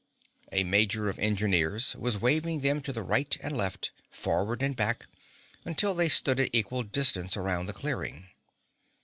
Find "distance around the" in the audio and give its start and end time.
6.81-7.73